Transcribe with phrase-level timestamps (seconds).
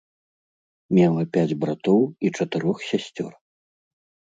[0.99, 3.31] Мела пяць братоў і чатырох сясцёр.